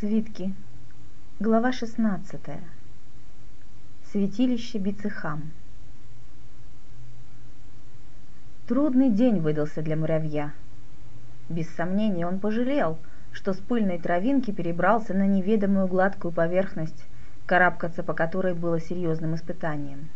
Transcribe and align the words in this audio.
Свитки. 0.00 0.54
Глава 1.40 1.72
16. 1.72 2.40
Святилище 4.12 4.78
Бицехам. 4.78 5.50
Трудный 8.68 9.10
день 9.10 9.40
выдался 9.40 9.82
для 9.82 9.96
муравья. 9.96 10.52
Без 11.48 11.68
сомнения 11.70 12.28
он 12.28 12.38
пожалел, 12.38 12.98
что 13.32 13.52
с 13.52 13.56
пыльной 13.56 13.98
травинки 13.98 14.52
перебрался 14.52 15.14
на 15.14 15.26
неведомую 15.26 15.88
гладкую 15.88 16.30
поверхность, 16.30 17.04
карабкаться 17.46 18.04
по 18.04 18.14
которой 18.14 18.54
было 18.54 18.78
серьезным 18.78 19.34
испытанием. 19.34 20.10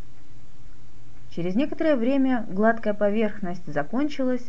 Через 1.30 1.57
некоторое 1.57 1.96
время 1.96 2.46
гладкая 2.49 2.95
поверхность 2.95 3.67
закончилась, 3.67 4.49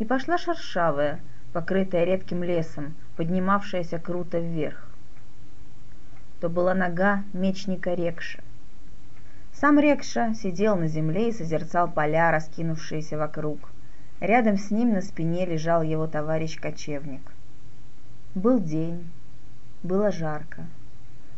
и 0.00 0.04
пошла 0.04 0.38
шершавая, 0.38 1.20
покрытая 1.52 2.02
редким 2.02 2.42
лесом, 2.42 2.96
поднимавшаяся 3.16 3.98
круто 3.98 4.38
вверх. 4.38 4.88
То 6.40 6.48
была 6.48 6.74
нога 6.74 7.24
мечника 7.32 7.94
Рекша. 7.94 8.40
Сам 9.52 9.78
Рекша 9.78 10.34
сидел 10.34 10.76
на 10.76 10.88
земле 10.88 11.28
и 11.28 11.32
созерцал 11.32 11.90
поля, 11.90 12.30
раскинувшиеся 12.30 13.18
вокруг. 13.18 13.70
Рядом 14.20 14.56
с 14.56 14.70
ним 14.70 14.92
на 14.94 15.02
спине 15.02 15.46
лежал 15.46 15.82
его 15.82 16.06
товарищ-кочевник. 16.06 17.20
Был 18.34 18.58
день, 18.60 19.10
было 19.82 20.10
жарко. 20.10 20.66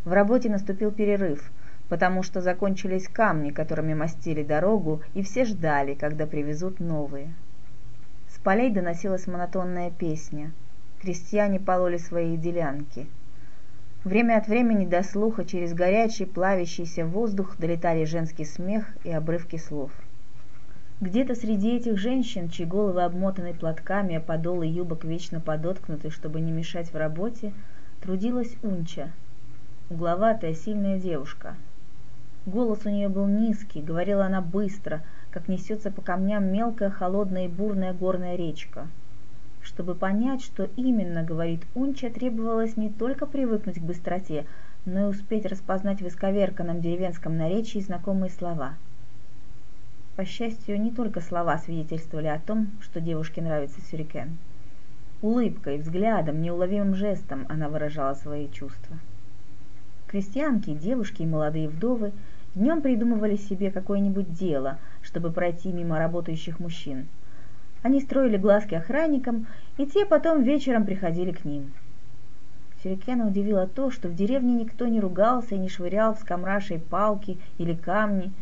В 0.05 0.13
работе 0.13 0.49
наступил 0.49 0.93
перерыв, 0.93 1.51
потому 1.89 2.23
что 2.23 2.41
закончились 2.41 3.09
камни, 3.09 3.51
которыми 3.51 3.95
мастили 3.95 4.43
дорогу, 4.43 5.03
и 5.15 5.23
все 5.23 5.45
ждали, 5.45 5.95
когда 5.95 6.27
привезут 6.27 6.79
новые. 6.79 7.35
С 8.29 8.39
полей 8.39 8.71
доносилась 8.71 9.27
монотонная 9.27 9.91
песня– 9.91 10.53
крестьяне 11.05 11.61
пололи 11.61 11.99
свои 11.99 12.39
делянки. 12.39 13.07
Время 14.05 14.39
от 14.39 14.49
времени 14.49 14.87
до 14.87 15.03
слуха 15.03 15.45
через 15.45 15.75
горячий 15.75 16.25
плавящийся 16.25 17.05
воздух 17.05 17.57
долетали 17.59 18.05
женский 18.05 18.47
смех 18.47 18.87
и 19.05 19.11
обрывки 19.11 19.57
слов. 19.57 19.91
Где-то 21.03 21.35
среди 21.35 21.77
этих 21.77 21.99
женщин, 21.99 22.49
чьи 22.49 22.65
головы 22.65 23.03
обмотаны 23.03 23.53
платками, 23.53 24.15
а 24.15 24.21
подолы 24.21 24.65
юбок 24.65 25.05
вечно 25.05 25.41
подоткнуты, 25.41 26.09
чтобы 26.09 26.41
не 26.41 26.53
мешать 26.53 26.91
в 26.91 26.97
работе, 26.97 27.53
трудилась 28.01 28.57
Унча, 28.63 29.11
угловатая, 29.91 30.55
сильная 30.55 30.99
девушка. 30.99 31.55
Голос 32.47 32.87
у 32.87 32.89
нее 32.89 33.11
был 33.11 33.27
низкий, 33.27 33.83
говорила 33.83 34.25
она 34.25 34.41
быстро, 34.41 35.03
как 35.31 35.49
несется 35.49 35.91
по 35.91 36.01
камням 36.01 36.51
мелкая, 36.51 36.89
холодная 36.89 37.45
и 37.45 37.49
бурная 37.49 37.93
горная 37.93 38.37
речка– 38.37 38.89
чтобы 39.65 39.95
понять, 39.95 40.43
что 40.43 40.69
именно 40.77 41.23
говорит 41.23 41.63
Унча, 41.75 42.11
требовалось 42.11 42.77
не 42.77 42.91
только 42.91 43.27
привыкнуть 43.27 43.79
к 43.79 43.83
быстроте, 43.83 44.45
но 44.85 45.01
и 45.01 45.11
успеть 45.11 45.47
распознать 45.47 46.03
в 46.03 46.07
исковерканном 46.07 46.83
деревенском 46.83 47.37
наречии 47.37 47.79
знакомые 47.79 48.31
слова. 48.31 48.75
По 50.17 50.25
счастью, 50.25 50.81
не 50.81 50.91
только 50.93 51.21
слова 51.21 51.59
свидетельствовали 51.59 52.27
о 52.27 52.39
том, 52.39 52.69
что 52.81 53.01
девушке 53.01 53.41
нравится 53.41 53.81
сюрикен. 53.81 54.37
Улыбкой, 55.23 55.79
взглядом, 55.79 56.43
неуловимым 56.43 56.95
жестом 56.95 57.47
она 57.49 57.71
выражала 57.71 58.15
свои 58.15 58.49
чувства. 58.51 58.99
Крестьянки, 60.07 60.75
девушки 60.75 61.23
и 61.23 61.27
молодые 61.27 61.69
вдовы 61.69 62.13
днем 62.55 62.83
придумывали 62.83 63.37
себе 63.37 63.71
какое-нибудь 63.71 64.35
дело, 64.35 64.79
чтобы 65.03 65.33
пройти 65.33 65.73
мимо 65.73 65.99
работающих 65.99 66.61
мужчин– 66.61 67.09
они 67.85 68.01
строили 68.01 68.39
глазки 68.39 68.75
охранникам, 68.75 69.47
и 69.77 69.85
те 69.85 70.07
потом 70.07 70.43
вечером 70.43 70.87
приходили 70.87 71.33
к 71.33 71.45
ним. 71.45 71.71
Сюрикена 72.83 73.27
удивило 73.27 73.67
то, 73.67 73.91
что 73.91 74.09
в 74.09 74.15
деревне 74.15 74.55
никто 74.55 74.87
не 74.87 75.01
ругался 75.01 75.55
и 75.55 75.59
не 75.59 75.69
швырял 75.69 76.17
с 76.17 76.25
камрашей 76.25 76.79
палки 76.79 77.37
или 77.59 77.75
камни, 77.75 78.33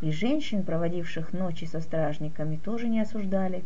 и 0.00 0.10
женщин, 0.10 0.62
проводивших 0.62 1.34
ночи 1.34 1.66
со 1.66 1.80
стражниками, 1.80 2.56
тоже 2.56 2.88
не 2.88 3.02
осуждали. 3.02 3.64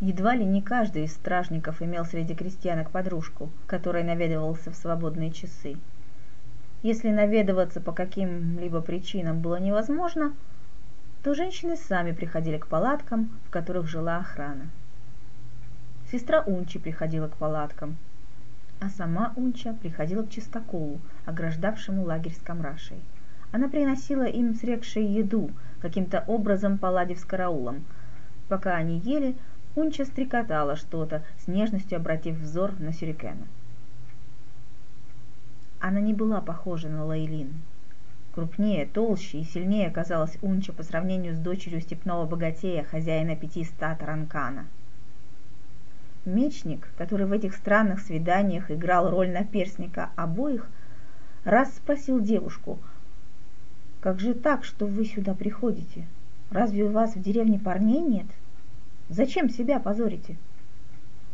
Едва 0.00 0.36
ли 0.36 0.44
не 0.44 0.62
каждый 0.62 1.06
из 1.06 1.12
стражников 1.14 1.82
имел 1.82 2.04
среди 2.04 2.34
крестьянок 2.34 2.90
подружку, 2.90 3.50
которой 3.66 4.04
наведывался 4.04 4.70
в 4.70 4.76
свободные 4.76 5.32
часы. 5.32 5.76
Если 6.84 7.10
наведываться 7.10 7.80
по 7.80 7.90
каким-либо 7.90 8.80
причинам 8.80 9.40
было 9.40 9.56
невозможно, 9.56 10.34
то 11.24 11.32
женщины 11.32 11.74
сами 11.74 12.12
приходили 12.12 12.58
к 12.58 12.66
палаткам, 12.66 13.30
в 13.46 13.50
которых 13.50 13.88
жила 13.88 14.18
охрана. 14.18 14.68
Сестра 16.12 16.42
Унчи 16.42 16.78
приходила 16.78 17.28
к 17.28 17.36
палаткам, 17.36 17.96
а 18.78 18.90
сама 18.90 19.32
Унча 19.34 19.72
приходила 19.72 20.22
к 20.22 20.28
чистоколу, 20.28 21.00
ограждавшему 21.24 22.04
лагерь 22.04 22.34
с 22.34 22.40
камрашей. 22.40 23.00
Она 23.52 23.70
приносила 23.70 24.24
им 24.24 24.54
срекшей 24.54 25.06
еду, 25.06 25.50
каким-то 25.80 26.22
образом 26.26 26.76
поладив 26.76 27.18
с 27.18 27.24
караулом. 27.24 27.86
Пока 28.48 28.74
они 28.74 28.98
ели, 28.98 29.34
Унча 29.76 30.04
стрекотала 30.04 30.76
что-то, 30.76 31.22
с 31.38 31.48
нежностью 31.48 31.96
обратив 31.96 32.36
взор 32.36 32.78
на 32.78 32.92
Сюрикена. 32.92 33.46
Она 35.80 36.00
не 36.00 36.12
была 36.12 36.42
похожа 36.42 36.90
на 36.90 37.06
Лейлин, 37.06 37.62
Крупнее, 38.34 38.84
толще 38.86 39.38
и 39.38 39.44
сильнее 39.44 39.88
казалась 39.90 40.36
Унча 40.42 40.72
по 40.72 40.82
сравнению 40.82 41.36
с 41.36 41.38
дочерью 41.38 41.80
степного 41.80 42.26
богатея, 42.26 42.82
хозяина 42.82 43.36
пяти 43.36 43.62
стад 43.62 44.02
Ранкана. 44.02 44.66
Мечник, 46.24 46.88
который 46.98 47.26
в 47.26 47.32
этих 47.32 47.54
странных 47.54 48.00
свиданиях 48.00 48.72
играл 48.72 49.08
роль 49.08 49.30
наперсника 49.30 50.10
обоих, 50.16 50.68
раз 51.44 51.76
спросил 51.76 52.20
девушку, 52.20 52.80
«Как 54.00 54.18
же 54.18 54.34
так, 54.34 54.64
что 54.64 54.86
вы 54.86 55.04
сюда 55.04 55.34
приходите? 55.34 56.04
Разве 56.50 56.82
у 56.82 56.90
вас 56.90 57.14
в 57.14 57.22
деревне 57.22 57.60
парней 57.60 58.00
нет? 58.00 58.26
Зачем 59.08 59.48
себя 59.48 59.78
позорите?» 59.78 60.36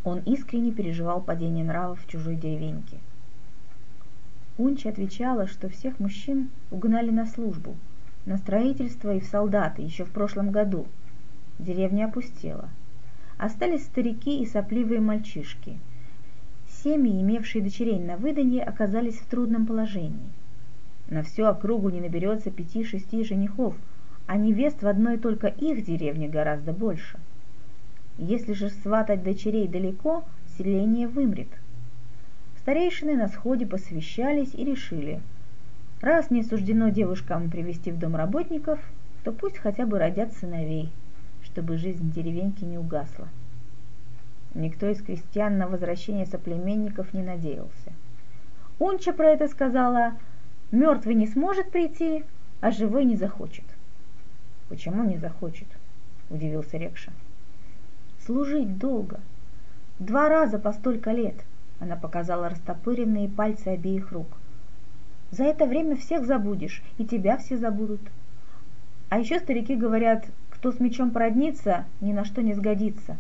Он 0.05 0.19
искренне 0.19 0.71
переживал 0.71 1.23
падение 1.23 1.65
нравов 1.65 1.99
в 2.03 2.09
чужой 2.11 2.37
деревеньке– 2.37 2.99
Унча 4.61 4.91
отвечала, 4.91 5.47
что 5.47 5.71
всех 5.71 5.99
мужчин 6.01 6.51
угнали 6.71 7.11
на 7.11 7.25
службу, 7.25 7.77
на 8.27 8.37
строительство 8.37 9.15
и 9.15 9.21
в 9.21 9.25
солдаты 9.25 9.81
еще 9.81 10.05
в 10.05 10.11
прошлом 10.11 10.51
году. 10.51 10.85
Деревня 11.59 12.05
опустела. 12.05 12.69
Остались 13.39 13.85
старики 13.85 14.43
и 14.43 14.47
сопливые 14.47 15.01
мальчишки. 15.01 15.79
Семьи, 16.69 17.23
имевшие 17.23 17.65
дочерей 17.65 17.99
на 17.99 18.19
выданье, 18.19 18.63
оказались 18.63 19.17
в 19.17 19.27
трудном 19.29 19.65
положении. 19.65 20.29
На 21.09 21.23
всю 21.23 21.47
округу 21.47 21.89
не 21.89 22.03
наберется 22.03 22.51
пяти-шести 22.51 23.25
женихов, 23.25 23.75
а 24.27 24.37
невест 24.37 24.83
в 24.83 24.87
одной 24.87 25.17
только 25.17 25.47
их 25.47 25.87
деревне 25.87 26.29
гораздо 26.29 26.75
больше. 26.75 27.19
Если 28.19 28.53
же 28.53 28.69
сватать 28.69 29.23
дочерей 29.23 29.69
далеко, 29.69 30.23
селение 30.59 31.09
вымрет– 31.09 31.49
Старейшины 32.63 33.17
на 33.17 33.29
сходе 33.29 33.67
посвящались 33.67 34.53
и 34.53 34.63
решили, 34.67 35.23
раз 36.03 36.31
не 36.31 36.43
суждено 36.43 36.91
девушкам 36.91 37.51
привести 37.51 37.91
в 37.91 37.99
дом 37.99 38.17
работников, 38.17 38.79
то 39.25 39.33
пусть 39.33 39.57
хотя 39.57 39.87
бы 39.87 39.99
родят 39.99 40.35
сыновей, 40.35 40.93
чтобы 41.43 41.79
жизнь 41.79 42.13
деревеньки 42.13 42.65
не 42.65 42.77
угасла. 42.77 43.29
Никто 44.53 44.91
из 44.91 45.01
крестьян 45.01 45.57
на 45.57 45.69
возвращение 45.69 46.27
соплеменников 46.27 47.15
не 47.15 47.23
надеялся. 47.23 47.93
Унча 48.79 49.15
про 49.15 49.29
это 49.29 49.49
сказала, 49.49 50.13
мертвый 50.71 51.15
не 51.15 51.27
сможет 51.29 51.71
прийти, 51.71 52.25
а 52.61 52.73
живой 52.73 53.07
не 53.07 53.17
захочет. 53.17 53.65
Почему 54.69 55.05
не 55.05 55.17
захочет? 55.17 55.69
Удивился 56.29 56.77
Рекша. 56.77 57.11
Служить 58.27 58.77
долго. 58.77 59.19
Два 59.99 60.29
раза 60.29 60.59
по 60.59 60.73
столько 60.73 61.13
лет– 61.13 61.37
она 61.81 61.97
показала 61.97 62.51
растопыренные 62.51 63.29
пальцы 63.29 63.69
обеих 63.69 64.13
рук. 64.13 64.29
За 65.31 65.45
это 65.45 65.67
время 65.67 65.97
всех 65.97 66.27
забудешь, 66.27 66.83
и 66.99 67.05
тебя 67.05 67.37
все 67.39 67.57
забудут. 67.57 68.01
А 69.09 69.19
еще 69.19 69.41
старики 69.41 69.75
говорят, 69.75 70.27
кто 70.51 70.73
с 70.73 70.79
мечом 70.79 71.11
породнится, 71.11 71.87
ни 72.01 72.13
на 72.13 72.25
что 72.25 72.43
не 72.43 72.53
сгодится. 72.53 73.17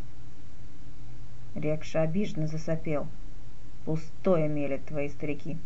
Рекша 1.54 2.02
обиженно 2.02 2.46
засопел. 2.46 3.06
Пустое 3.84 4.48
мелят 4.48 4.84
твои 4.84 5.08
старики. 5.08 5.56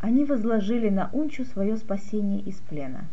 Они 0.00 0.24
возложили 0.24 0.88
на 0.88 1.10
Унчу 1.12 1.44
свое 1.44 1.76
спасение 1.76 2.40
из 2.40 2.56
плена. 2.56 3.06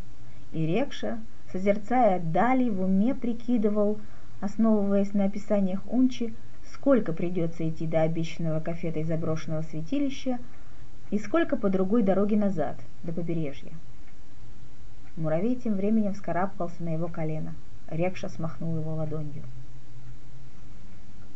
И 0.51 0.65
Рекша, 0.65 1.19
созерцая 1.51 2.19
дали, 2.19 2.69
в 2.69 2.81
уме 2.81 3.15
прикидывал, 3.15 3.99
основываясь 4.41 5.13
на 5.13 5.25
описаниях 5.25 5.81
Унчи, 5.91 6.33
сколько 6.77 7.11
придется 7.11 7.67
идти 7.67 7.87
до 7.87 8.03
обещанного 8.03 8.59
кафета 8.59 8.99
и 8.99 9.03
заброшенного 9.03 9.63
святилища, 9.63 10.39
и 11.09 11.17
сколько 11.19 11.57
по 11.57 11.69
другой 11.69 12.03
дороге 12.03 12.37
назад, 12.37 12.77
до 13.03 13.11
побережья. 13.11 13.71
Муравей 15.15 15.55
тем 15.55 15.75
временем 15.75 16.13
вскарабкался 16.13 16.83
на 16.83 16.93
его 16.93 17.07
колено. 17.07 17.55
Рекша 17.89 18.29
смахнул 18.29 18.77
его 18.77 18.93
ладонью. 18.93 19.43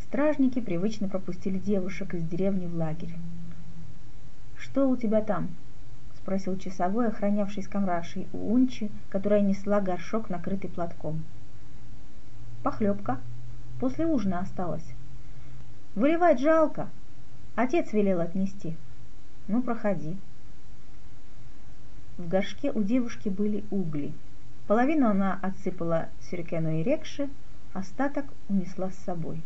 Стражники 0.03 0.59
привычно 0.59 1.07
пропустили 1.07 1.57
девушек 1.57 2.13
из 2.13 2.23
деревни 2.27 2.67
в 2.67 2.75
лагерь. 2.75 3.15
что 4.57 4.87
у 4.87 4.95
тебя 4.95 5.21
там?»— 5.21 5.49
спросил 6.21 6.57
часовой, 6.57 7.07
охранявший 7.07 7.63
скамрашей 7.63 8.27
у 8.33 8.53
Унчи, 8.53 8.91
которая 9.09 9.41
несла 9.41 9.81
горшок, 9.81 10.29
накрытый 10.29 10.69
платком. 10.69 11.23
«Похлебка. 12.61 13.17
После 13.79 14.05
ужина 14.05 14.41
осталось. 14.41 14.85
Выливать 15.95 16.39
жалко. 16.39 16.89
Отец 17.55 17.91
велел 17.91 18.21
отнести. 18.21 18.77
Ну, 19.47 19.61
проходи». 19.61 20.17
В 22.17 22.27
горшке 22.27 22.71
у 22.71 22.83
девушки 22.83 23.29
были 23.29 23.63
угли. 23.71 24.13
Половину 24.67 25.07
она 25.07 25.39
отсыпала 25.41 26.09
сюрикену 26.21 26.79
и 26.79 26.83
рекши, 26.83 27.29
остаток 27.73 28.25
унесла 28.47 28.91
с 28.91 28.95
собой. 28.97 29.41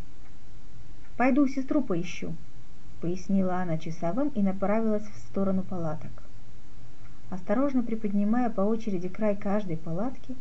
«Пойду 1.18 1.48
сестру 1.48 1.82
поищу»,— 1.82 2.36
пояснила 3.02 3.62
она 3.62 3.78
часовым 3.78 4.30
и 4.30 4.42
направилась 4.42 5.08
в 5.08 5.18
сторону 5.30 5.64
палаток. 5.64 6.12
Осторожно 7.30 7.82
приподнимая 7.82 8.50
по 8.50 8.62
очереди 8.62 9.10
край 9.10 9.36
каждой 9.36 9.78
палатки, 9.78 10.36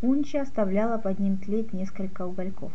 Унча 0.00 0.42
оставляла 0.42 0.98
под 0.98 1.18
ним 1.18 1.36
тлеть 1.36 1.72
несколько 1.72 2.24
угольков. 2.26 2.72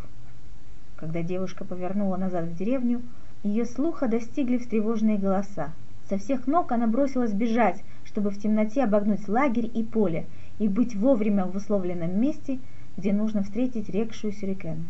Когда 0.99 1.23
девушка 1.23 1.63
повернула 1.63 2.17
назад 2.17 2.49
в 2.49 2.55
деревню, 2.57 3.01
ее 3.41 3.63
слуха 3.63 4.09
достигли 4.09 4.57
встревоженные 4.57 5.17
голоса. 5.17 5.71
Со 6.09 6.17
всех 6.17 6.45
ног 6.45 6.73
она 6.73 6.87
бросилась 6.87 7.31
бежать, 7.31 7.85
чтобы 8.03 8.31
в 8.31 8.37
темноте 8.37 8.83
обогнуть 8.83 9.29
лагерь 9.29 9.71
и 9.73 9.81
поле 9.81 10.25
и 10.59 10.67
быть 10.67 10.97
вовремя 10.97 11.45
в 11.45 11.55
условленном 11.55 12.19
месте, 12.19 12.59
где 12.97 13.13
нужно 13.13 13.43
встретить 13.43 13.87
рекшую 13.87 14.33
сюрикен. 14.33 14.89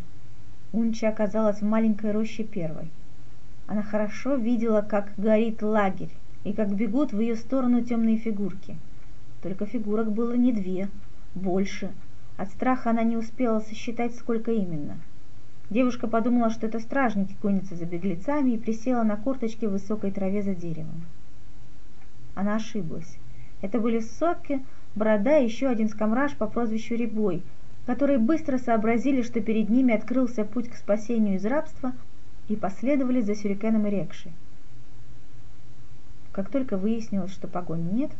Унча 0.72 1.10
оказалась 1.10 1.60
в 1.60 1.64
маленькой 1.64 2.10
роще 2.10 2.42
первой. 2.42 2.90
Она 3.68 3.84
хорошо 3.84 4.34
видела, 4.34 4.82
как 4.82 5.12
горит 5.16 5.62
лагерь, 5.62 6.10
и 6.42 6.52
как 6.52 6.74
бегут 6.74 7.12
в 7.12 7.20
ее 7.20 7.36
сторону 7.36 7.82
темные 7.84 8.16
фигурки. 8.16 8.76
Только 9.44 9.64
фигурок 9.64 10.10
было 10.10 10.32
не 10.32 10.52
две, 10.52 10.88
больше. 11.36 11.92
От 12.36 12.50
страха 12.50 12.90
она 12.90 13.04
не 13.04 13.16
успела 13.16 13.60
сосчитать, 13.60 14.16
сколько 14.16 14.50
именно. 14.50 14.96
Девушка 15.70 16.08
подумала, 16.08 16.50
что 16.50 16.66
это 16.66 16.80
стражники 16.80 17.36
гонятся 17.40 17.76
за 17.76 17.86
беглецами 17.86 18.50
и 18.50 18.58
присела 18.58 19.04
на 19.04 19.16
корточки 19.16 19.66
в 19.66 19.70
высокой 19.70 20.10
траве 20.10 20.42
за 20.42 20.54
деревом. 20.54 21.06
Она 22.34 22.56
ошиблась. 22.56 23.18
Это 23.62 23.78
были 23.78 24.00
Соки, 24.00 24.60
Борода 24.96 25.38
и 25.38 25.44
еще 25.44 25.68
один 25.68 25.88
скамраж 25.88 26.34
по 26.34 26.48
прозвищу 26.48 26.96
Рябой, 26.96 27.42
которые 27.86 28.18
быстро 28.18 28.58
сообразили, 28.58 29.22
что 29.22 29.40
перед 29.40 29.68
ними 29.68 29.94
открылся 29.94 30.44
путь 30.44 30.68
к 30.68 30.74
спасению 30.74 31.36
из 31.36 31.46
рабства 31.46 31.92
и 32.48 32.56
последовали 32.56 33.20
за 33.20 33.36
Сюрикеном 33.36 33.86
и 33.86 33.90
Рекшей. 33.90 34.32
Как 36.32 36.50
только 36.50 36.76
выяснилось, 36.76 37.32
что 37.32 37.46
погони 37.46 37.88
нет, 37.92 38.10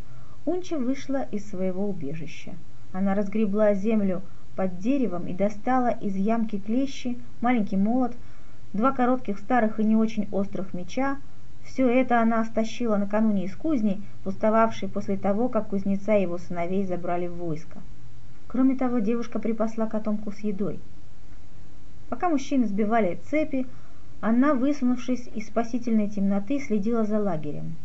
Унча 0.44 0.79
вышла 0.79 1.23
из 1.23 1.49
своего 1.50 1.88
убежища. 1.88 2.55
Она 2.93 3.14
разгребла 3.14 3.75
землю 3.75 4.23
под 4.56 4.79
деревом 4.79 5.26
и 5.26 5.35
достала 5.35 5.88
из 5.88 6.17
ямки 6.17 6.58
клещи, 6.58 7.19
маленький 7.41 7.76
молот, 7.76 8.12
два 8.73 8.93
коротких 8.93 9.38
старых 9.38 9.81
и 9.81 9.85
не 9.85 9.97
очень 9.97 10.29
острых 10.32 10.75
меча. 10.75 11.19
Все 11.64 11.88
это 11.88 12.20
она 12.20 12.44
стащила 12.44 12.97
накануне 12.97 13.44
из 13.44 13.55
кузни, 13.55 14.02
пустовавшей 14.25 14.88
после 14.88 15.17
того, 15.17 15.49
как 15.49 15.69
кузнеца 15.69 16.17
и 16.17 16.23
его 16.23 16.38
сыновей 16.38 16.85
забрали 16.85 17.26
в 17.26 17.37
войско. 17.37 17.79
Кроме 18.49 18.75
того, 18.76 18.99
девушка 18.99 19.38
припасла 19.38 19.87
котомку 19.87 20.32
с 20.32 20.41
едой. 20.41 20.81
Пока 22.08 22.29
мужчины 22.29 22.67
сбивали 22.67 23.20
цепи, 23.31 23.67
она, 24.20 24.55
высунувшись 24.55 25.29
из 25.35 25.46
спасительной 25.46 26.08
темноты, 26.08 26.58
следила 26.58 27.05
за 27.05 27.20
лагерем. 27.20 27.76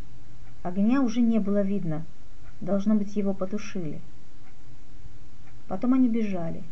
Огня 0.64 1.02
уже 1.02 1.22
не 1.22 1.40
было 1.40 1.62
видно. 1.62 2.04
Должно 2.60 2.96
быть, 2.96 3.16
его 3.16 3.34
потушили. 3.34 4.02
Потом 5.68 5.94
они 5.94 6.10
бежали. 6.10 6.64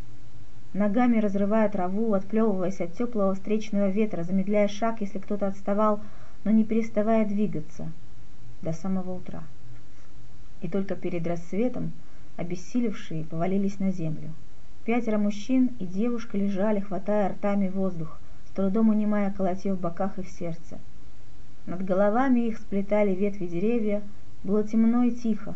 Ногами 0.74 1.18
разрывая 1.18 1.70
траву, 1.70 2.14
отплевываясь 2.14 2.82
от 2.82 2.94
теплого 2.94 3.36
встречного 3.36 3.90
ветра, 3.90 4.24
замедляя 4.24 4.68
шаг, 4.68 5.02
если 5.02 5.20
кто-то 5.20 5.48
отставал, 5.48 6.02
но 6.44 6.52
не 6.52 6.64
переставая 6.64 7.26
двигаться 7.26 7.92
до 8.62 8.74
самого 8.74 9.14
утра. 9.14 9.44
И 10.62 10.68
только 10.68 10.96
перед 10.96 11.26
рассветом 11.28 11.92
обессилевшие 12.38 13.26
повалились 13.26 13.80
на 13.80 13.92
землю. 13.92 14.32
Пятеро 14.86 15.18
мужчин 15.18 15.72
и 15.80 15.86
девушка 15.86 16.38
лежали, 16.38 16.80
хватая 16.80 17.30
ртами 17.30 17.70
воздух, 17.70 18.20
с 18.48 18.56
трудом 18.56 18.90
унимая 18.90 19.32
колотье 19.32 19.74
в 19.74 19.80
боках 19.80 20.18
и 20.18 20.24
в 20.24 20.30
сердце– 20.30 20.80
над 21.66 21.86
головами 21.86 22.42
их 22.42 22.58
сплетали 22.58 23.16
ветви 23.16 23.46
деревья, 23.46 24.02
было 24.44 24.66
темно 24.66 25.04
и 25.04 25.12
тихо, 25.12 25.56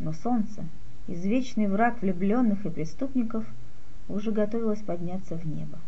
но 0.00 0.12
солнце, 0.12 0.64
извечный 1.08 1.66
враг 1.66 2.00
влюбленных 2.00 2.64
и 2.64 2.70
преступников, 2.70 3.44
уже 4.08 4.30
готовилось 4.30 4.80
подняться 4.80 5.36
в 5.36 5.44
небо. 5.44 5.80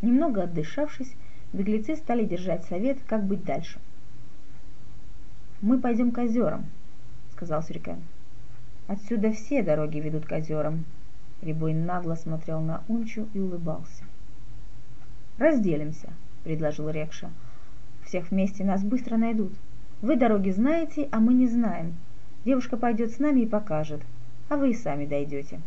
Немного 0.00 0.44
отдышавшись, 0.44 1.12
беглецы 1.52 1.96
стали 1.96 2.24
держать 2.24 2.64
совет, 2.66 2.98
как 3.06 3.24
быть 3.24 3.44
дальше. 3.44 3.80
«Мы 5.60 5.80
пойдем 5.80 6.12
к 6.12 6.18
озерам»,— 6.18 6.66
сказал 7.32 7.62
Сюрикен. 7.62 8.00
«Отсюда 8.86 9.32
все 9.32 9.62
дороги 9.62 9.98
ведут 9.98 10.26
к 10.26 10.32
озерам». 10.32 10.84
Рябой 11.42 11.74
нагло 11.74 12.14
смотрел 12.14 12.60
на 12.60 12.84
Унчу 12.86 13.28
и 13.34 13.40
улыбался. 13.40 14.04
«Разделимся»,— 15.38 16.12
предложил 16.44 16.88
Рекша. 16.88 17.30
Всех 18.04 18.30
вместе 18.30 18.64
нас 18.64 18.82
быстро 18.82 19.16
найдут. 19.16 19.52
Вы 20.02 20.16
дороги 20.16 20.50
знаете, 20.50 21.08
а 21.10 21.20
мы 21.20 21.34
не 21.34 21.48
знаем. 21.48 21.94
Девушка 22.44 22.76
пойдет 22.76 23.12
с 23.12 23.18
нами 23.18 23.40
и 23.40 23.46
покажет, 23.46 24.02
а 24.50 24.56
вы 24.56 24.70
и 24.70 24.74
сами 24.74 25.06
дойдете. 25.06 25.60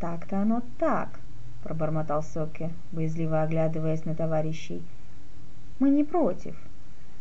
Так-то 0.00 0.38
оно 0.38 0.62
так, 0.78 1.20
пробормотал 1.62 2.22
Соке, 2.22 2.70
боязливо 2.92 3.42
оглядываясь 3.42 4.04
на 4.06 4.14
товарищей. 4.14 4.82
Мы 5.78 5.90
не 5.90 6.04
против. 6.04 6.56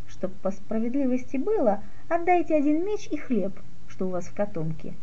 Чтоб 0.07 0.31
по 0.35 0.51
справедливости 0.51 1.38
было, 1.38 1.81
отдайте 2.07 2.56
один 2.56 2.85
меч 2.85 3.07
и 3.12 3.18
хлеб, 3.18 3.59
что 3.88 4.07
у 4.07 4.12
вас 4.12 4.27
в 4.27 4.33
котомке. 4.33 4.94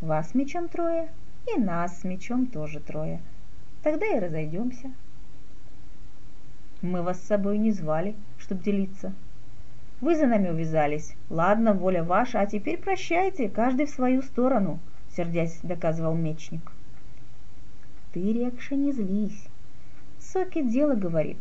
Вас 0.00 0.34
мечом 0.34 0.68
трое, 0.68 1.10
и 1.46 1.60
нас 1.60 2.00
с 2.00 2.04
мечом 2.04 2.46
тоже 2.46 2.80
трое. 2.80 3.20
Тогда 3.82 4.06
и 4.06 4.18
разойдемся. 4.18 4.90
Мы 6.82 7.02
вас 7.02 7.20
с 7.20 7.26
собой 7.26 7.58
не 7.58 7.70
звали, 7.70 8.16
чтоб 8.38 8.60
делиться. 8.60 9.12
Вы 10.00 10.16
за 10.16 10.26
нами 10.26 10.50
увязались. 10.50 11.14
Ладно, 11.30 11.72
воля 11.72 12.04
ваша, 12.04 12.40
а 12.40 12.46
теперь 12.46 12.78
прощайте, 12.78 13.48
каждый 13.48 13.86
в 13.86 13.90
свою 13.90 14.22
сторону, 14.22 14.78
сердясь, 15.16 15.58
доказывал 15.62 16.14
мечник. 16.14 16.72
Ты, 18.12 18.32
Рекша, 18.32 18.76
не 18.76 18.92
злись. 18.92 19.48
Соки 20.18 20.62
дело 20.62 20.94
говорит, 20.94 21.38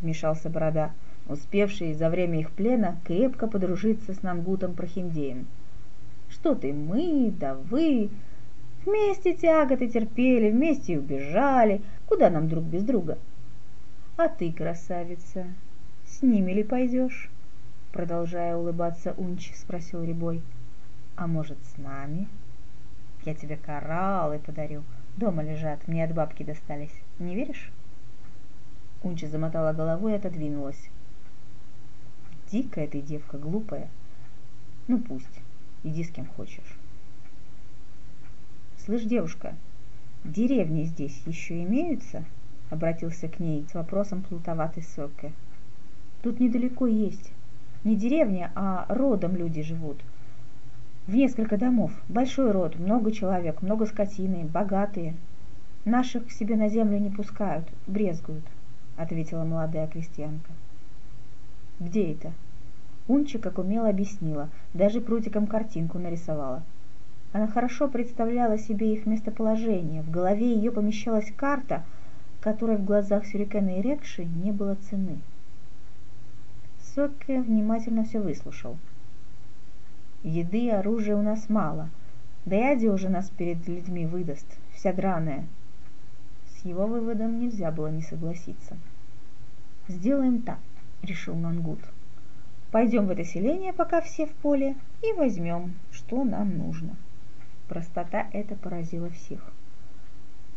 вмешался 0.00 0.48
Борода, 0.48 0.92
успевший 1.28 1.94
за 1.94 2.08
время 2.08 2.40
их 2.40 2.50
плена 2.50 2.98
крепко 3.04 3.46
подружиться 3.46 4.14
с 4.14 4.22
Нангутом 4.22 4.74
Прохиндеем. 4.74 5.46
Что 6.28 6.54
ты, 6.54 6.72
мы, 6.72 7.32
да 7.38 7.54
вы, 7.54 8.10
вместе 8.84 9.34
тяготы 9.34 9.88
терпели, 9.88 10.50
вместе 10.50 10.94
и 10.94 10.98
убежали, 10.98 11.82
куда 12.06 12.30
нам 12.30 12.48
друг 12.48 12.64
без 12.64 12.82
друга?— 12.82 13.18
а 14.18 14.28
ты, 14.28 14.50
красавица, 14.50 15.46
с 16.06 16.22
ними 16.22 16.52
ли 16.52 16.64
пойдешь? 16.64 17.30
Продолжая 17.96 18.54
улыбаться 18.54 19.14
Унч, 19.16 19.54
спросил 19.54 20.04
Рябой. 20.04 20.42
А 21.16 21.26
может, 21.26 21.56
с 21.64 21.78
нами? 21.78 22.28
Я 23.24 23.32
тебе 23.32 23.56
кораллы 23.56 24.38
подарю. 24.38 24.82
Дома 25.16 25.42
лежат, 25.42 25.88
мне 25.88 26.04
от 26.04 26.12
бабки 26.12 26.42
достались. 26.42 26.92
Не 27.18 27.34
веришь? 27.34 27.72
Унча 29.02 29.28
замотала 29.28 29.72
головой 29.72 30.12
и 30.12 30.16
отодвинулась. 30.16 30.90
Дикая 32.52 32.86
ты 32.86 33.00
девка, 33.00 33.38
глупая. 33.38 33.88
Ну 34.88 34.98
пусть, 34.98 35.40
иди 35.82 36.04
с 36.04 36.10
кем 36.10 36.26
хочешь. 36.26 36.76
Слышь, 38.76 39.04
девушка, 39.04 39.56
деревни 40.22 40.82
здесь 40.84 41.22
еще 41.24 41.62
имеются?—— 41.62 42.26
обратился 42.70 43.26
к 43.28 43.40
ней 43.40 43.64
с 43.70 43.72
вопросом 43.72 44.20
плутоватый 44.22 44.82
Соке. 44.82 45.32
«Тут 46.22 46.40
недалеко 46.40 46.86
есть. 46.86 47.32
Не 47.84 47.96
деревня, 47.96 48.50
а 48.54 48.86
родом 48.88 49.36
люди 49.36 49.62
живут. 49.62 50.00
В 51.06 51.14
несколько 51.14 51.56
домов. 51.56 51.92
Большой 52.08 52.50
род, 52.50 52.78
много 52.78 53.12
человек, 53.12 53.62
много 53.62 53.86
скотины, 53.86 54.44
богатые. 54.44 55.14
Наших 55.84 56.26
к 56.26 56.30
себе 56.30 56.56
на 56.56 56.68
землю 56.68 56.98
не 56.98 57.10
пускают, 57.10 57.66
брезгуют»,— 57.86 58.44
ответила 58.96 59.44
молодая 59.44 59.86
крестьянка. 59.86 60.50
«Где 61.78 62.12
это?» 62.12 62.32
Унча, 63.06 63.38
как 63.38 63.58
умело 63.58 63.88
объяснила, 63.88 64.48
даже 64.74 65.00
прутиком 65.00 65.46
картинку 65.46 65.98
нарисовала. 65.98 66.62
Она 67.32 67.46
хорошо 67.46 67.86
представляла 67.86 68.58
себе 68.58 68.92
их 68.92 69.06
местоположение, 69.06 70.02
в 70.02 70.10
голове 70.10 70.54
ее 70.54 70.72
помещалась 70.72 71.30
карта— 71.36 71.84
которой 72.46 72.76
в 72.76 72.84
глазах 72.84 73.26
Сюрикена 73.26 73.80
и 73.80 73.82
Рекши 73.82 74.24
не 74.24 74.52
было 74.52 74.76
цены. 74.88 75.18
Сокке 76.96 77.42
внимательно 77.42 78.04
все 78.04 78.20
выслушал. 78.20 78.78
Еды 80.22 80.64
и 80.64 80.70
оружия 80.70 81.14
у 81.14 81.20
нас 81.20 81.50
мало, 81.50 81.90
да 82.46 82.56
и 82.56 82.72
одежа 82.72 83.10
нас 83.10 83.28
перед 83.28 83.68
людьми 83.68 84.06
выдаст, 84.06 84.46
вся 84.72 84.94
драная. 84.94 85.44
С 86.48 86.64
его 86.64 86.86
выводом 86.86 87.38
нельзя 87.38 87.70
было 87.70 87.88
не 87.88 88.00
согласиться. 88.00 88.78
«Сделаем 89.88 90.40
так»,— 90.40 90.58
решил 91.02 91.34
Мангут. 91.34 91.80
«Пойдем 92.70 93.08
в 93.08 93.10
это 93.10 93.24
селение, 93.24 93.74
пока 93.74 94.00
все 94.00 94.24
в 94.24 94.32
поле, 94.32 94.74
и 95.02 95.12
возьмем, 95.12 95.74
что 95.92 96.24
нам 96.24 96.56
нужно». 96.56 96.96
Простота 97.68 98.26
это 98.32 98.54
поразила 98.54 99.10
всех. 99.10 99.52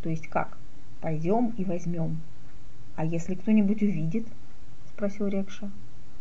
«То 0.01 0.07
есть 0.07 0.29
как? 0.29 0.57
Пойдем 1.01 1.53
и 1.57 1.65
возьмем. 1.65 2.21
А 2.95 3.03
если 3.03 3.35
кто-нибудь 3.35 3.83
увидит?»— 3.83 4.25
спросил 4.93 5.27
Рекша. 5.27 5.69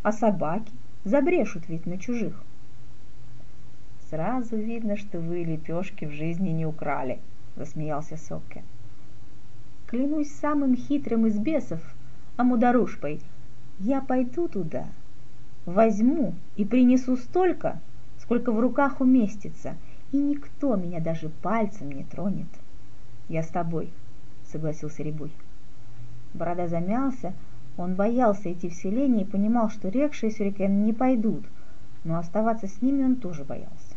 «А 0.02 0.12
собаки? 0.12 0.72
Забрешут 1.04 1.68
ведь 1.68 1.86
на 1.86 1.98
чужих». 1.98 2.42
«Сразу 4.10 4.56
видно, 4.56 4.96
что 4.96 5.20
вы 5.20 5.44
лепешки 5.44 6.04
в 6.04 6.12
жизни 6.12 6.50
не 6.50 6.66
украли»,— 6.66 7.18
засмеялся 7.56 8.16
Сокке. 8.16 8.62
«Клянусь 9.86 10.30
самым 10.30 10.76
хитрым 10.76 11.26
из 11.26 11.38
бесов, 11.38 11.80
Амударушпой, 12.36 13.20
я 13.80 14.00
пойду 14.00 14.48
туда, 14.48 14.86
возьму 15.66 16.34
и 16.56 16.64
принесу 16.64 17.16
столько, 17.16 17.80
сколько 18.18 18.52
в 18.52 18.60
руках 18.60 19.00
уместится, 19.00 19.76
и 20.12 20.16
никто 20.16 20.76
меня 20.76 21.00
даже 21.00 21.28
пальцем 21.28 21.90
не 21.90 22.04
тронет. 22.04 22.46
Я 23.28 23.42
с 23.42 23.48
тобой, 23.48 23.90
согласился 24.50 25.02
Рябой. 25.02 25.32
Борода 26.32 26.68
замялся, 26.68 27.34
он 27.78 27.94
боялся 27.94 28.52
идти 28.52 28.68
в 28.68 28.74
селение 28.74 29.22
и 29.22 29.28
понимал, 29.28 29.70
что 29.70 29.88
Рекша 29.88 30.26
и 30.26 30.30
Сюрикен 30.30 30.84
не 30.84 30.92
пойдут, 30.92 31.46
но 32.04 32.18
оставаться 32.18 32.66
с 32.66 32.82
ними 32.82 33.04
он 33.04 33.16
тоже 33.16 33.44
боялся. 33.44 33.96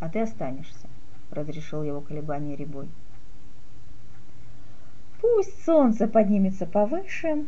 «А 0.00 0.08
ты 0.08 0.20
останешься»,— 0.20 0.88
разрешил 1.30 1.82
его 1.82 2.00
колебание 2.00 2.56
Рябой. 2.56 2.88
Пусть 5.20 5.64
солнце 5.64 6.06
поднимется 6.06 6.64
повыше, 6.64 7.44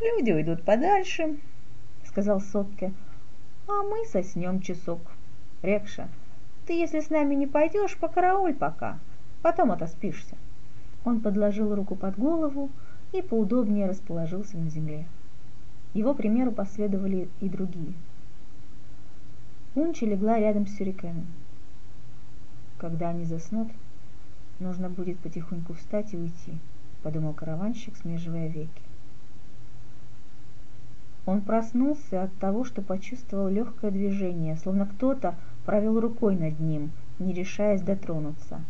люди 0.00 0.32
уйдут 0.32 0.62
подальше, 0.64 1.38
сказал 2.04 2.40
Сотке, 2.40 2.92
а 3.66 3.82
мы 3.82 4.04
соснем 4.04 4.60
часок. 4.60 5.00
Рекша, 5.62 6.08
ты 6.66 6.74
если 6.74 7.00
с 7.00 7.08
нами 7.08 7.34
не 7.34 7.46
пойдешь, 7.46 7.96
покарауль 7.96 8.54
пока, 8.54 8.98
потом 9.40 9.72
отоспишься. 9.72 10.36
Он 11.06 11.20
подложил 11.20 11.74
руку 11.74 11.94
под 11.94 12.18
голову 12.18 12.70
и 13.12 13.22
поудобнее 13.22 13.86
расположился 13.86 14.56
на 14.58 14.68
земле. 14.68 15.06
Его 15.94 16.14
примеру 16.14 16.52
последовали 16.52 17.28
и 17.40 17.48
другие. 17.48 17.94
Унча 19.74 20.06
легла 20.06 20.38
рядом 20.38 20.66
с 20.66 20.76
Сюрикеном. 20.76 21.26
Когда 22.78 23.10
они 23.10 23.24
заснут, 23.24 23.68
нужно 24.58 24.88
будет 24.88 25.18
потихоньку 25.18 25.74
встать 25.74 26.12
и 26.12 26.16
уйти 26.16 26.52
подумал 27.06 27.34
караванщик, 27.34 27.96
смеживая 27.96 28.48
веки. 28.48 28.82
Он 31.24 31.40
проснулся 31.40 32.24
от 32.24 32.36
того, 32.38 32.64
что 32.64 32.82
почувствовал 32.82 33.46
легкое 33.48 33.92
движение, 33.92 34.56
словно 34.56 34.86
кто-то 34.86 35.36
провел 35.64 36.00
рукой 36.00 36.34
над 36.34 36.58
ним, 36.58 36.90
не 37.20 37.32
решаясь 37.32 37.80
дотронуться. 37.80 38.60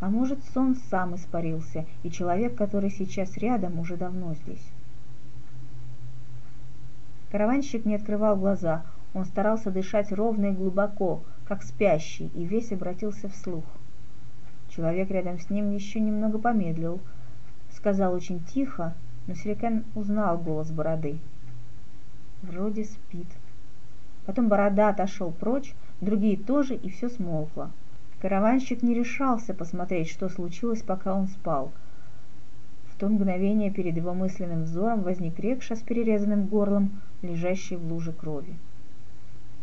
А 0.00 0.08
может, 0.08 0.38
сон 0.54 0.76
сам 0.90 1.16
испарился, 1.16 1.84
и 2.02 2.10
человек, 2.10 2.54
который 2.54 2.90
сейчас 2.90 3.36
рядом, 3.36 3.78
уже 3.78 3.96
давно 3.96 4.34
здесь. 4.34 4.64
Караванщик 7.30 7.84
не 7.84 7.96
открывал 7.96 8.36
глаза, 8.36 8.84
он 9.12 9.24
старался 9.24 9.70
дышать 9.70 10.12
ровно 10.12 10.46
и 10.46 10.52
глубоко, 10.52 11.22
как 11.46 11.62
спящий, 11.62 12.30
и 12.34 12.44
весь 12.44 12.72
обратился 12.72 13.28
вслух. 13.28 13.64
Человек 14.68 15.10
рядом 15.10 15.38
с 15.38 15.50
ним 15.50 15.72
еще 15.72 16.00
немного 16.00 16.38
помедлил– 16.38 17.00
сказал 17.78 18.12
очень 18.12 18.40
тихо, 18.40 18.94
но 19.26 19.34
Сюрикен 19.34 19.84
узнал 19.94 20.36
голос 20.36 20.70
бороды. 20.70 21.18
Вроде 22.42 22.84
спит. 22.84 23.28
Потом 24.26 24.48
борода 24.48 24.88
отошел 24.88 25.30
прочь, 25.30 25.74
другие 26.00 26.36
тоже, 26.36 26.74
и 26.74 26.90
все 26.90 27.08
смолкло. 27.08 27.70
Караванщик 28.20 28.82
не 28.82 28.94
решался 28.94 29.54
посмотреть, 29.54 30.10
что 30.10 30.28
случилось, 30.28 30.82
пока 30.82 31.14
он 31.14 31.28
спал. 31.28 31.70
В 32.92 32.98
то 32.98 33.08
мгновение 33.08 33.70
перед 33.70 33.96
его 33.96 34.12
мысленным 34.12 34.64
взором 34.64 35.02
возник 35.02 35.38
рекша 35.38 35.76
с 35.76 35.80
перерезанным 35.80 36.46
горлом, 36.46 37.00
лежащий 37.22 37.76
в 37.76 37.92
луже 37.92 38.12
крови. 38.12 38.56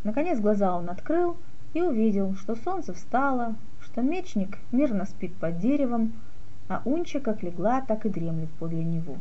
Наконец 0.05 0.39
глаза 0.39 0.73
он 0.77 0.89
открыл 0.89 1.35
и 1.73 1.81
увидел, 1.81 2.35
что 2.35 2.55
солнце 2.55 2.93
встало, 2.93 3.55
что 3.81 4.01
мечник 4.01 4.57
мирно 4.71 5.05
спит 5.05 5.35
под 5.35 5.59
деревом, 5.59 6.13
а 6.69 6.81
Унча 6.85 7.19
как 7.19 7.43
легла, 7.43 7.81
так 7.81 8.05
и 8.05 8.09
дремлет 8.09 8.49
подле 8.51 8.85
него. 8.85 9.17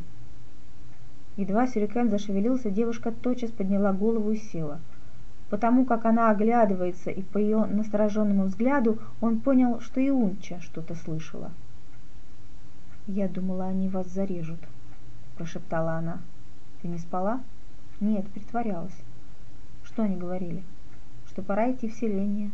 Едва 1.35 1.67
Сюрикен 1.67 2.09
зашевелился, 2.09 2.71
девушка 2.71 3.11
тотчас 3.11 3.51
подняла 3.51 3.91
голову 3.91 4.31
и 4.31 4.37
села. 4.37 4.79
Потому 5.49 5.85
как 5.85 6.05
она 6.05 6.31
оглядывается, 6.31 7.11
и 7.11 7.21
по 7.21 7.37
ее 7.37 7.65
настороженному 7.65 8.45
взгляду 8.45 8.99
он 9.21 9.39
понял, 9.39 9.79
что 9.79 9.99
и 9.99 10.09
Унча 10.09 10.59
что-то 10.61 10.95
слышала. 10.95 11.51
«Я 13.07 13.27
думала, 13.27 13.67
они 13.67 13.87
вас 13.87 14.07
зарежут»,— 14.07 14.59
прошептала 15.37 15.93
она. 15.93 16.19
«Ты 16.81 16.87
не 16.87 16.97
спала?» 16.97 17.41
«Нет, 17.99 18.27
притворялась». 18.29 18.95
«Что 19.83 20.03
они 20.03 20.17
говорили?» 20.17 20.63
«Что 21.27 21.43
пора 21.43 21.71
идти 21.71 21.87
в 21.87 21.93
селение. 21.93 22.49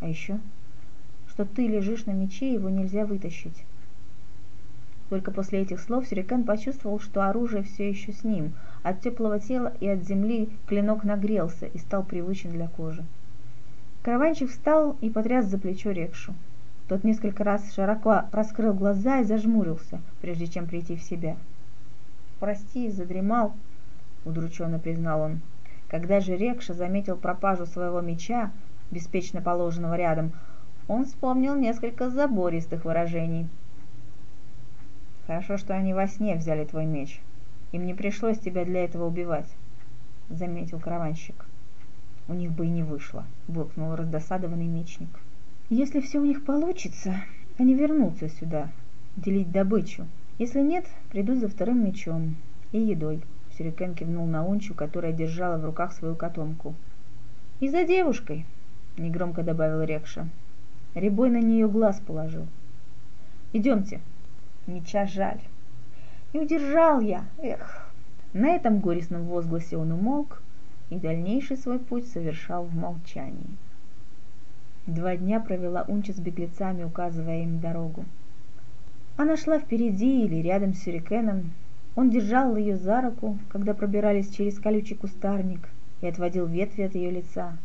А 0.00 0.08
еще?» 0.08 0.40
«Что 1.28 1.44
ты 1.44 1.66
лежишь 1.66 2.06
на 2.06 2.12
мече, 2.12 2.52
его 2.52 2.68
нельзя 2.68 3.06
вытащить». 3.06 3.64
Только 5.14 5.30
после 5.30 5.60
этих 5.60 5.78
слов 5.78 6.08
Сюрикен 6.08 6.42
почувствовал, 6.42 6.98
что 6.98 7.28
оружие 7.28 7.62
все 7.62 7.88
еще 7.88 8.10
с 8.10 8.24
ним. 8.24 8.52
От 8.82 9.00
теплого 9.00 9.38
тела 9.38 9.72
и 9.78 9.86
от 9.86 10.02
земли 10.02 10.48
клинок 10.66 11.04
нагрелся 11.04 11.66
и 11.66 11.78
стал 11.78 12.02
привычен 12.02 12.50
для 12.50 12.66
кожи. 12.66 13.04
Караванчик 14.02 14.50
встал 14.50 14.96
и 15.00 15.10
потряс 15.10 15.46
за 15.46 15.56
плечо 15.56 15.92
Рекшу. 15.92 16.34
Тот 16.88 17.04
несколько 17.04 17.44
раз 17.44 17.72
широко 17.72 18.22
раскрыл 18.32 18.74
глаза 18.74 19.20
и 19.20 19.24
зажмурился, 19.24 20.00
прежде 20.20 20.48
чем 20.48 20.66
прийти 20.66 20.96
в 20.96 21.02
себя. 21.04 21.36
«Прости, 22.40 22.90
задремал»,— 22.90 23.52
удрученно 24.24 24.80
признал 24.80 25.20
он. 25.20 25.42
Когда 25.86 26.18
же 26.18 26.36
Рекша 26.36 26.74
заметил 26.74 27.16
пропажу 27.16 27.66
своего 27.66 28.00
меча, 28.00 28.50
беспечно 28.90 29.40
положенного 29.40 29.94
рядом, 29.94 30.32
он 30.88 31.04
вспомнил 31.04 31.54
несколько 31.54 32.10
забористых 32.10 32.84
выражений— 32.84 33.46
Хорошо, 35.26 35.56
что 35.56 35.74
они 35.74 35.94
во 35.94 36.06
сне 36.06 36.36
взяли 36.36 36.64
твой 36.64 36.84
меч. 36.84 37.20
Им 37.72 37.86
не 37.86 37.94
пришлось 37.94 38.38
тебя 38.38 38.64
для 38.64 38.84
этого 38.84 39.06
убивать,— 39.06 39.48
заметил 40.28 40.78
караванщик. 40.78 41.46
У 42.28 42.34
них 42.34 42.52
бы 42.52 42.66
и 42.66 42.70
не 42.70 42.82
вышло,— 42.82 43.24
буркнул 43.48 43.94
раздосадованный 43.96 44.66
мечник. 44.66 45.08
Если 45.70 46.00
все 46.00 46.18
у 46.18 46.24
них 46.26 46.44
получится, 46.44 47.16
они 47.56 47.74
вернутся 47.74 48.28
сюда, 48.28 48.70
делить 49.16 49.50
добычу. 49.50 50.06
Если 50.38 50.60
нет, 50.60 50.86
придут 51.10 51.38
за 51.38 51.48
вторым 51.48 51.84
мечом 51.84 52.36
и 52.72 52.78
едой. 52.78 53.22
Сюрикен 53.56 53.94
кивнул 53.94 54.26
на 54.26 54.44
Унчу, 54.44 54.74
которая 54.74 55.12
держала 55.12 55.56
в 55.56 55.64
руках 55.64 55.92
свою 55.92 56.16
котомку. 56.16 56.74
«И 57.60 57.68
за 57.68 57.84
девушкой»,— 57.84 58.44
негромко 58.98 59.42
добавил 59.42 59.82
Рекша. 59.82 60.28
Рябой 60.94 61.30
на 61.30 61.40
нее 61.40 61.68
глаз 61.68 62.00
положил. 62.04 62.46
«Идемте», 63.52 64.00
меча 64.66 65.06
жаль. 65.06 65.40
Не 66.32 66.40
удержал 66.40 67.00
я, 67.00 67.24
эх. 67.38 67.88
На 68.32 68.50
этом 68.50 68.80
горестном 68.80 69.24
возгласе 69.24 69.76
он 69.76 69.92
умолк 69.92 70.42
и 70.90 70.96
дальнейший 70.96 71.56
свой 71.56 71.78
путь 71.78 72.08
совершал 72.08 72.64
в 72.64 72.74
молчании. 72.74 73.56
Два 74.86 75.16
дня 75.16 75.40
провела 75.40 75.84
Унча 75.88 76.12
с 76.12 76.18
беглецами, 76.18 76.84
указывая 76.84 77.42
им 77.42 77.60
дорогу. 77.60 78.04
Она 79.16 79.36
шла 79.36 79.58
впереди 79.58 80.24
или 80.24 80.42
рядом 80.42 80.74
с 80.74 80.82
Сюрикеном. 80.82 81.52
Он 81.94 82.10
держал 82.10 82.56
ее 82.56 82.76
за 82.76 83.00
руку, 83.00 83.38
когда 83.48 83.72
пробирались 83.72 84.28
через 84.28 84.58
колючий 84.58 84.96
кустарник, 84.96 85.68
и 86.00 86.06
отводил 86.06 86.46
ветви 86.46 86.82
от 86.82 86.94
ее 86.96 87.12
лица. 87.12 87.56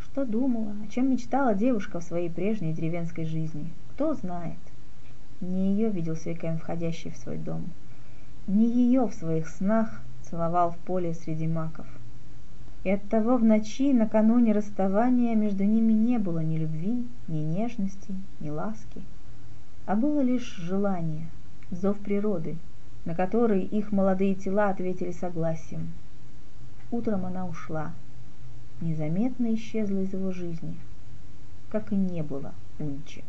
Что 0.00 0.26
думала, 0.26 0.74
о 0.84 0.90
чем 0.90 1.10
мечтала 1.10 1.54
девушка 1.54 2.00
в 2.00 2.04
своей 2.04 2.28
прежней 2.28 2.72
деревенской 2.72 3.24
жизни, 3.24 3.70
кто 3.94 4.12
знает. 4.14 4.58
Не 5.40 5.72
ее 5.72 5.90
видел 5.90 6.16
Свекем, 6.16 6.58
входящий 6.58 7.10
в 7.10 7.16
свой 7.16 7.36
дом. 7.36 7.66
Не 8.46 8.66
ее 8.66 9.06
в 9.06 9.12
своих 9.12 9.48
снах 9.48 10.00
целовал 10.22 10.70
в 10.70 10.78
поле 10.78 11.12
среди 11.12 11.46
маков. 11.46 11.86
И 12.84 12.90
оттого 12.90 13.36
в 13.36 13.44
ночи, 13.44 13.92
накануне 13.92 14.52
расставания, 14.52 15.34
между 15.34 15.64
ними 15.64 15.92
не 15.92 16.18
было 16.18 16.38
ни 16.38 16.56
любви, 16.56 17.06
ни 17.28 17.38
нежности, 17.38 18.14
ни 18.40 18.48
ласки, 18.48 19.02
а 19.84 19.94
было 19.94 20.20
лишь 20.20 20.56
желание, 20.56 21.26
зов 21.70 21.98
природы, 21.98 22.56
на 23.04 23.14
который 23.14 23.62
их 23.62 23.92
молодые 23.92 24.34
тела 24.34 24.70
ответили 24.70 25.10
согласием. 25.10 25.92
Утром 26.90 27.26
она 27.26 27.46
ушла, 27.46 27.92
незаметно 28.80 29.52
исчезла 29.54 29.98
из 29.98 30.12
его 30.12 30.32
жизни, 30.32 30.76
как 31.68 31.92
и 31.92 31.96
не 31.96 32.22
было 32.22 32.54
Унчи. 32.78 33.24